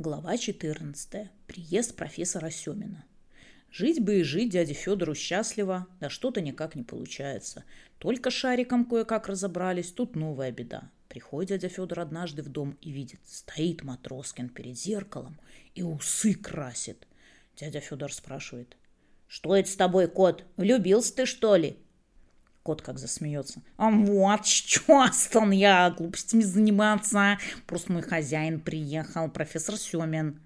Глава 0.00 0.38
14. 0.38 1.28
Приезд 1.48 1.96
профессора 1.96 2.50
Семина. 2.50 3.04
Жить 3.72 4.00
бы 4.00 4.20
и 4.20 4.22
жить 4.22 4.52
дяде 4.52 4.72
Федору 4.72 5.16
счастливо, 5.16 5.88
да 5.98 6.08
что-то 6.08 6.40
никак 6.40 6.76
не 6.76 6.84
получается. 6.84 7.64
Только 7.98 8.30
шариком 8.30 8.84
кое-как 8.84 9.26
разобрались, 9.26 9.90
тут 9.90 10.14
новая 10.14 10.52
беда. 10.52 10.92
Приходит 11.08 11.48
дядя 11.48 11.68
Федор 11.68 11.98
однажды 11.98 12.44
в 12.44 12.48
дом 12.48 12.78
и 12.80 12.92
видит, 12.92 13.18
стоит 13.26 13.82
Матроскин 13.82 14.50
перед 14.50 14.78
зеркалом 14.78 15.40
и 15.74 15.82
усы 15.82 16.34
красит. 16.34 17.08
Дядя 17.56 17.80
Федор 17.80 18.12
спрашивает, 18.12 18.76
«Что 19.26 19.56
это 19.56 19.68
с 19.68 19.74
тобой, 19.74 20.06
кот? 20.06 20.44
Влюбился 20.56 21.12
ты, 21.12 21.26
что 21.26 21.56
ли?» 21.56 21.76
Кот 22.68 22.82
как 22.82 22.98
засмеется. 22.98 23.62
А 23.78 23.90
вот, 23.90 24.44
что 24.44 25.06
стан 25.14 25.52
я 25.52 25.88
глупостями 25.88 26.42
заниматься. 26.42 27.38
Просто 27.66 27.90
мой 27.90 28.02
хозяин 28.02 28.60
приехал, 28.60 29.30
профессор 29.30 29.78
Семин. 29.78 30.38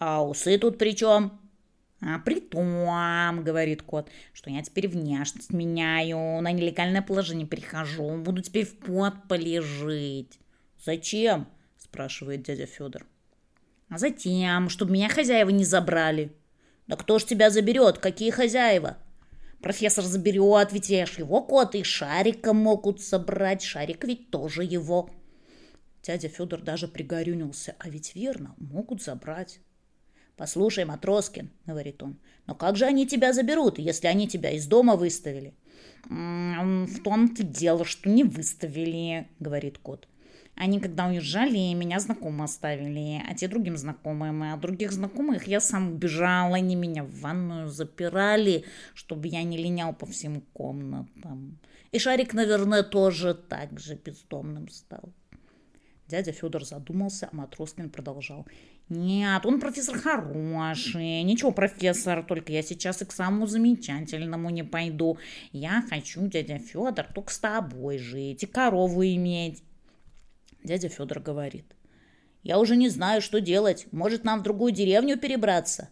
А 0.00 0.26
усы 0.26 0.58
тут 0.58 0.76
при 0.76 0.90
чем? 0.90 1.40
А 2.00 2.18
при 2.18 2.40
том, 2.40 3.44
говорит 3.44 3.82
кот, 3.82 4.10
что 4.32 4.50
я 4.50 4.60
теперь 4.62 4.88
внешность 4.88 5.52
меняю, 5.52 6.42
на 6.42 6.50
нелегальное 6.50 7.00
положение 7.00 7.46
перехожу, 7.46 8.16
буду 8.16 8.42
теперь 8.42 8.66
в 8.66 8.74
подполе 8.78 9.60
жить. 9.60 10.36
Зачем? 10.84 11.46
спрашивает 11.78 12.42
дядя 12.42 12.66
Федор. 12.66 13.06
А 13.88 13.98
затем, 13.98 14.68
чтобы 14.68 14.94
меня 14.94 15.08
хозяева 15.08 15.50
не 15.50 15.64
забрали. 15.64 16.32
Да 16.88 16.96
кто 16.96 17.20
ж 17.20 17.24
тебя 17.24 17.50
заберет? 17.50 17.98
Какие 17.98 18.30
хозяева? 18.30 18.98
Профессор 19.62 20.04
заберет, 20.04 20.72
ведь 20.72 20.88
я 20.88 21.06
ж 21.06 21.18
его 21.18 21.42
кот 21.42 21.74
и 21.74 21.82
шарика 21.82 22.52
могут 22.52 23.00
собрать. 23.00 23.62
Шарик 23.62 24.04
ведь 24.04 24.30
тоже 24.30 24.64
его. 24.64 25.10
Дядя 26.02 26.28
Федор 26.28 26.62
даже 26.62 26.88
пригорюнился. 26.88 27.76
А 27.78 27.90
ведь 27.90 28.14
верно, 28.14 28.54
могут 28.58 29.02
забрать. 29.02 29.60
«Послушай, 30.36 30.86
Матроскин»,— 30.86 31.50
говорит 31.66 32.02
он,— 32.02 32.18
«но 32.46 32.54
как 32.54 32.74
же 32.74 32.86
они 32.86 33.06
тебя 33.06 33.34
заберут, 33.34 33.78
если 33.78 34.06
они 34.06 34.26
тебя 34.26 34.52
из 34.52 34.66
дома 34.66 34.96
выставили?» 34.96 35.52
«В 36.06 37.02
том-то 37.04 37.42
дело, 37.42 37.84
что 37.84 38.08
не 38.08 38.24
выставили»,— 38.24 39.28
говорит 39.38 39.76
кот. 39.76 40.08
Они, 40.60 40.78
когда 40.78 41.06
уезжали, 41.06 41.72
меня 41.72 41.98
знакомые 42.00 42.44
оставили, 42.44 43.22
а 43.26 43.34
те 43.34 43.48
другим 43.48 43.78
знакомым. 43.78 44.42
А 44.42 44.56
других 44.58 44.92
знакомых 44.92 45.48
я 45.48 45.58
сам 45.58 45.94
убежал, 45.94 46.52
они 46.52 46.76
меня 46.76 47.02
в 47.02 47.20
ванную 47.20 47.68
запирали, 47.68 48.66
чтобы 48.92 49.28
я 49.28 49.42
не 49.42 49.56
линял 49.56 49.94
по 49.94 50.04
всем 50.04 50.42
комнатам. 50.52 51.58
И 51.92 51.98
Шарик, 51.98 52.34
наверное, 52.34 52.82
тоже 52.82 53.32
так 53.32 53.80
же 53.80 53.94
бездомным 53.94 54.68
стал. 54.68 55.14
Дядя 56.08 56.32
Федор 56.32 56.66
задумался, 56.66 57.30
а 57.32 57.36
Матроскин 57.36 57.88
продолжал. 57.88 58.46
«Нет, 58.90 59.46
он 59.46 59.60
профессор 59.60 59.98
хороший. 59.98 61.22
Ничего, 61.22 61.52
профессор, 61.52 62.22
только 62.22 62.52
я 62.52 62.62
сейчас 62.62 63.00
и 63.00 63.06
к 63.06 63.12
самому 63.12 63.46
замечательному 63.46 64.50
не 64.50 64.64
пойду. 64.64 65.16
Я 65.52 65.82
хочу, 65.88 66.26
дядя 66.26 66.58
Федор, 66.58 67.06
только 67.14 67.32
с 67.32 67.38
тобой 67.38 67.96
жить 67.96 68.42
и 68.42 68.46
корову 68.46 69.02
иметь. 69.02 69.62
Дядя 70.62 70.88
Федор 70.88 71.20
говорит. 71.20 71.64
«Я 72.42 72.58
уже 72.58 72.76
не 72.76 72.88
знаю, 72.88 73.22
что 73.22 73.40
делать. 73.40 73.86
Может, 73.92 74.24
нам 74.24 74.40
в 74.40 74.42
другую 74.42 74.72
деревню 74.72 75.18
перебраться?» 75.18 75.88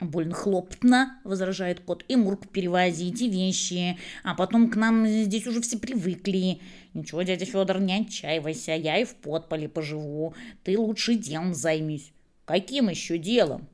«Больно 0.00 0.34
хлопотно»,— 0.34 1.18
возражает 1.24 1.80
кот,— 1.80 2.04
«и 2.08 2.14
мурку 2.14 2.46
перевозить, 2.46 3.20
и 3.20 3.28
вещи, 3.28 3.98
а 4.22 4.34
потом 4.34 4.70
к 4.70 4.76
нам 4.76 5.06
здесь 5.06 5.46
уже 5.46 5.60
все 5.60 5.76
привыкли. 5.76 6.60
Ничего, 6.94 7.22
дядя 7.22 7.46
Федор, 7.46 7.80
не 7.80 8.02
отчаивайся, 8.02 8.72
я 8.72 8.98
и 8.98 9.04
в 9.04 9.16
подполе 9.16 9.68
поживу. 9.68 10.34
Ты 10.62 10.78
лучше 10.78 11.14
делом 11.14 11.54
займись». 11.54 12.12
«Каким 12.44 12.88
еще 12.88 13.18
делом?» 13.18 13.68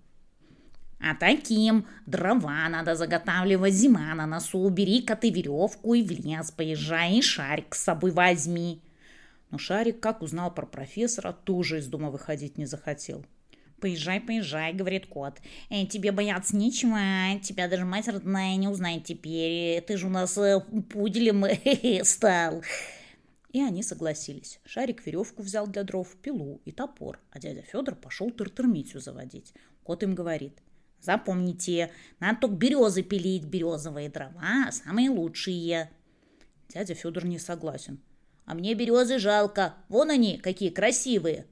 «А 0.99 1.15
таким. 1.15 1.87
Дрова 2.07 2.69
надо 2.71 2.95
заготавливать, 2.95 3.75
зима 3.75 4.15
на 4.15 4.27
носу. 4.27 4.59
Убери-ка 4.59 5.17
ты 5.17 5.31
веревку 5.31 5.93
и 5.93 6.03
в 6.03 6.11
лес 6.11 6.51
поезжай, 6.51 7.19
и 7.19 7.23
шарик 7.23 7.75
с 7.75 7.83
собой 7.83 8.13
возьми». 8.13 8.81
Но 9.51 9.59
Шарик, 9.59 10.01
как 10.01 10.23
узнал 10.23 10.53
про 10.53 10.67
профессора, 10.67 11.33
тоже 11.33 11.79
из 11.79 11.87
дома 11.87 12.11
выходить 12.11 12.59
не 12.59 12.67
захотел. 12.67 13.25
«Поезжай, 13.81 14.21
поезжай»,— 14.21 14.73
говорит 14.75 15.07
кот. 15.07 15.41
«Э, 15.69 15.85
«Тебе 15.85 16.11
бояться 16.11 16.57
нечего, 16.57 16.99
тебя 17.43 17.69
даже 17.69 17.85
мать 17.85 18.09
родная 18.09 18.57
не 18.57 18.69
узнает 18.69 19.05
теперь. 19.05 19.83
Ты 19.83 19.99
же 19.99 20.07
у 20.07 20.11
нас 20.11 20.39
э, 20.39 20.61
пуделем 20.91 21.45
стал». 22.05 22.63
И 23.53 23.63
они 23.63 23.83
согласились. 23.83 24.59
Шарик 24.65 25.07
веревку 25.07 25.43
взял 25.43 25.67
для 25.67 25.85
дров, 25.85 26.17
пилу 26.17 26.61
и 26.65 26.73
топор, 26.73 27.21
а 27.31 27.39
дядя 27.39 27.63
Федор 27.63 27.95
пошел 27.95 28.31
тыртырмитю 28.31 28.99
заводить. 28.99 29.55
Кот 29.85 30.03
им 30.03 30.17
говорит, 30.17 30.61
запомните, 31.01 31.93
надо 32.19 32.41
только 32.41 32.57
березы 32.57 33.03
пилить, 33.03 33.45
березовые 33.45 34.09
дрова 34.09 34.73
самые 34.73 35.11
лучшие. 35.11 35.91
Дядя 36.69 36.95
Федор 36.95 37.27
не 37.27 37.39
согласен. 37.39 38.01
А 38.45 38.55
мне 38.55 38.75
березы 38.75 39.19
жалко. 39.19 39.75
Вон 39.89 40.11
они, 40.11 40.39
какие 40.39 40.71
красивые. 40.71 41.47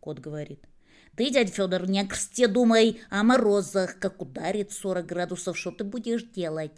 Кот 0.00 0.18
говорит. 0.18 0.66
Ты, 1.16 1.30
дядя 1.30 1.52
Федор, 1.52 1.88
не 1.88 2.00
о 2.00 2.06
крсте 2.06 2.46
думай, 2.46 3.00
а 3.10 3.20
о 3.20 3.24
морозах. 3.24 3.98
Как 3.98 4.22
ударит 4.22 4.72
40 4.72 5.06
градусов, 5.06 5.58
что 5.58 5.70
ты 5.70 5.84
будешь 5.84 6.24
делать? 6.24 6.72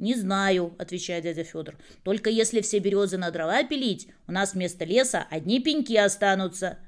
«Не 0.00 0.14
знаю»,— 0.14 0.74
отвечает 0.78 1.24
дядя 1.24 1.44
Федор. 1.44 1.76
«Только 2.04 2.30
если 2.30 2.62
все 2.62 2.78
березы 2.78 3.18
на 3.18 3.30
дрова 3.30 3.62
пилить, 3.64 4.08
у 4.26 4.32
нас 4.32 4.54
вместо 4.54 4.86
леса 4.86 5.26
одни 5.30 5.60
пеньки 5.60 5.94
останутся». 5.94 6.78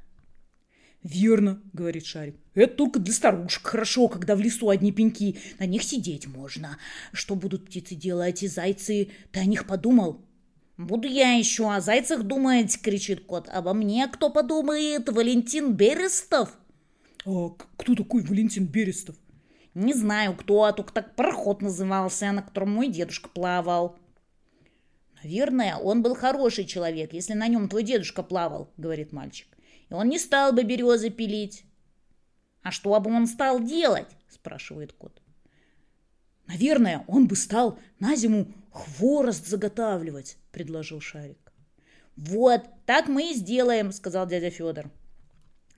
«Верно»,— 1.03 1.61
говорит 1.75 2.07
Шарик. 2.07 2.37
«Это 2.55 2.75
только 2.75 3.01
для 3.01 3.13
старушек 3.13 3.67
хорошо, 3.67 4.09
когда 4.09 4.35
в 4.35 4.41
лесу 4.41 4.71
одни 4.71 4.93
пеньки. 4.93 5.39
На 5.59 5.67
них 5.67 5.83
сидеть 5.83 6.27
можно. 6.27 6.79
Что 7.13 7.35
будут 7.35 7.67
птицы 7.67 7.97
делать 7.97 8.43
и 8.43 8.49
зайцы? 8.49 9.11
Ты 9.31 9.41
о 9.41 9.45
них 9.45 9.67
подумал?» 9.67 10.25
«Буду 10.79 11.07
я 11.07 11.33
еще 11.33 11.71
о 11.71 11.81
зайцах 11.81 12.23
думать!»— 12.23 12.81
кричит 12.83 13.27
кот. 13.27 13.49
«Обо 13.49 13.75
мне 13.75 14.09
кто 14.09 14.31
подумает? 14.31 15.09
Валентин 15.09 15.75
Берестов!» 15.75 16.57
«А 17.27 17.51
кто 17.77 17.95
такой 17.95 18.23
Валентин 18.23 18.67
Берестов?» 18.67 19.17
«Не 19.75 19.93
знаю, 19.93 20.35
кто, 20.35 20.65
а 20.65 20.73
только 20.73 20.93
так 20.93 21.15
пароход 21.15 21.63
назывался, 21.63 22.33
на 22.33 22.43
котором 22.43 22.71
мой 22.73 22.89
дедушка 22.89 23.29
плавал». 23.29 23.97
«Наверное, 25.23 25.77
он 25.77 26.03
был 26.03 26.15
хороший 26.15 26.65
человек, 26.65 27.13
если 27.13 27.35
на 27.35 27.49
нем 27.49 27.69
твой 27.69 27.83
дедушка 27.83 28.23
плавал»,— 28.23 28.73
говорит 28.77 29.13
мальчик. 29.13 29.47
«И 29.89 29.95
он 29.95 30.09
не 30.09 30.19
стал 30.19 30.53
бы 30.53 30.63
березы 30.63 31.11
пилить». 31.11 31.65
«А 32.63 32.71
что 32.71 32.99
бы 32.99 33.13
он 33.13 33.27
стал 33.27 33.63
делать?»— 33.63 34.09
спрашивает 34.29 34.93
кот. 34.93 35.23
«Наверное, 36.47 37.05
он 37.07 37.29
бы 37.29 37.37
стал 37.37 37.79
на 38.01 38.17
зиму 38.17 38.53
хворост 38.73 39.47
заготавливать»,— 39.47 40.37
предложил 40.53 41.01
Шарик. 41.01 41.53
«Вот, 42.17 42.63
так 42.87 43.09
мы 43.09 43.31
и 43.31 43.35
сделаем»,— 43.35 43.93
сказал 43.93 44.27
дядя 44.27 44.51
Федор. 44.51 44.91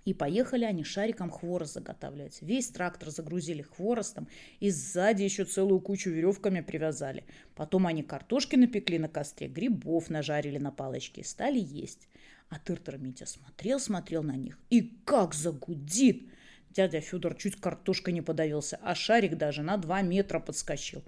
И 0.04 0.12
поехали 0.12 0.64
они 0.64 0.84
шариком 0.84 1.30
хворост 1.30 1.74
заготавливать. 1.74 2.42
Весь 2.42 2.68
трактор 2.68 3.10
загрузили 3.10 3.62
хворостом 3.62 4.28
и 4.60 4.70
сзади 4.70 5.22
еще 5.22 5.44
целую 5.44 5.80
кучу 5.80 6.10
веревками 6.10 6.60
привязали. 6.60 7.24
Потом 7.54 7.86
они 7.86 8.02
картошки 8.02 8.56
напекли 8.56 8.98
на 8.98 9.08
костре, 9.08 9.48
грибов 9.48 10.10
нажарили 10.10 10.58
на 10.58 10.70
палочке 10.70 11.22
и 11.22 11.24
стали 11.24 11.58
есть. 11.58 12.08
А 12.50 12.58
Тыртыр 12.58 12.98
Митя 12.98 13.24
смотрел-смотрел 13.24 14.22
на 14.22 14.36
них 14.36 14.58
и 14.68 14.82
как 15.04 15.34
загудит! 15.34 16.28
Дядя 16.70 17.00
Федор 17.00 17.34
чуть 17.36 17.56
картошкой 17.56 18.12
не 18.12 18.20
подавился, 18.20 18.78
а 18.82 18.94
шарик 18.94 19.38
даже 19.38 19.62
на 19.62 19.76
два 19.76 20.02
метра 20.02 20.40
подскочил. 20.40 21.04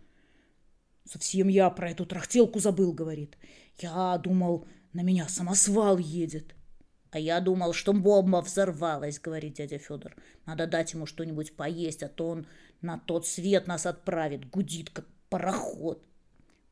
«Совсем 1.06 1.48
я 1.48 1.70
про 1.70 1.90
эту 1.90 2.04
трахтелку 2.04 2.58
забыл»,— 2.58 2.92
говорит. 2.94 3.38
«Я 3.78 4.18
думал, 4.18 4.66
на 4.92 5.02
меня 5.02 5.28
самосвал 5.28 5.98
едет». 5.98 6.54
«А 7.12 7.18
я 7.18 7.40
думал, 7.40 7.72
что 7.72 7.92
бомба 7.92 8.42
взорвалась»,— 8.42 9.20
говорит 9.24 9.54
дядя 9.54 9.78
Федор. 9.78 10.16
«Надо 10.46 10.66
дать 10.66 10.92
ему 10.92 11.06
что-нибудь 11.06 11.54
поесть, 11.54 12.02
а 12.02 12.08
то 12.08 12.28
он 12.28 12.46
на 12.82 12.98
тот 12.98 13.26
свет 13.26 13.68
нас 13.68 13.86
отправит, 13.86 14.50
гудит, 14.50 14.90
как 14.90 15.06
пароход». 15.30 16.04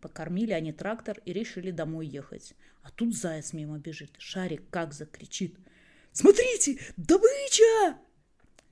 Покормили 0.00 0.52
они 0.52 0.72
трактор 0.72 1.18
и 1.24 1.32
решили 1.32 1.70
домой 1.70 2.06
ехать. 2.06 2.54
А 2.82 2.90
тут 2.90 3.16
заяц 3.16 3.52
мимо 3.52 3.78
бежит. 3.78 4.10
Шарик 4.18 4.68
как 4.68 4.92
закричит. 4.92 5.56
«Смотрите, 6.12 6.78
добыча!» 6.96 7.98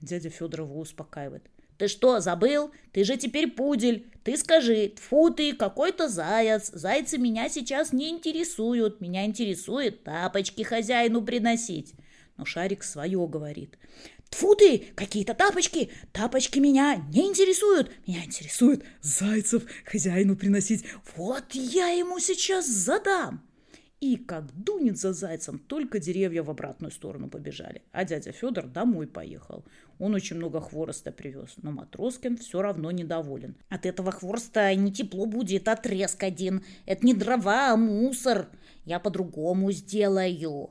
Дядя 0.01 0.29
Федор 0.29 0.63
его 0.63 0.81
успокаивает. 0.81 1.49
Ты 1.83 1.89
что, 1.89 2.21
забыл? 2.21 2.71
Ты 2.93 3.03
же 3.03 3.17
теперь 3.17 3.51
пудель. 3.51 4.07
Ты 4.23 4.37
скажи, 4.37 4.93
фу 5.01 5.31
ты, 5.31 5.53
какой-то 5.53 6.09
заяц. 6.09 6.71
Зайцы 6.73 7.19
меня 7.19 7.49
сейчас 7.49 7.93
не 7.93 8.09
интересуют. 8.09 9.01
Меня 9.01 9.25
интересует 9.25 10.05
тапочки 10.05 10.63
хозяину 10.63 11.23
приносить. 11.23 11.95
Но 12.37 12.45
Шарик 12.45 12.85
свое 12.85 13.27
говорит. 13.27 13.77
Тфу 14.31 14.55
ты, 14.55 14.93
какие-то 14.95 15.35
тапочки. 15.35 15.91
Тапочки 16.13 16.61
меня 16.61 17.05
не 17.13 17.27
интересуют. 17.27 17.91
Меня 18.07 18.23
интересует 18.27 18.85
зайцев 19.01 19.65
хозяину 19.85 20.37
приносить. 20.37 20.85
Вот 21.17 21.53
я 21.53 21.89
ему 21.89 22.21
сейчас 22.21 22.69
задам. 22.69 23.43
И 24.03 24.17
как 24.17 24.53
дунет 24.65 24.99
за 24.99 25.13
зайцем, 25.13 25.61
только 25.61 26.01
деревья 26.01 26.43
в 26.43 26.51
обратную 26.51 26.91
сторону 26.91 27.29
побежали. 27.29 27.83
А 27.93 28.05
дядя 28.05 28.33
Федор 28.33 28.67
домой 28.67 29.07
поехал. 29.07 29.65
Он 30.01 30.17
очень 30.17 30.39
много 30.39 30.61
хвороста 30.61 31.13
привез, 31.13 31.55
но 31.63 31.71
Матроскин 31.71 32.37
все 32.37 32.63
равно 32.63 32.91
недоволен. 32.91 33.55
От 33.69 33.87
этого 33.87 34.11
хвороста 34.11 34.75
не 34.75 34.93
тепло 34.93 35.25
будет, 35.27 35.69
а 35.69 35.77
треск 35.77 36.25
один. 36.25 36.65
Это 36.85 37.07
не 37.07 37.15
дрова, 37.15 37.75
а 37.75 37.77
мусор. 37.77 38.49
Я 38.85 38.99
по-другому 38.99 39.71
сделаю. 39.71 40.71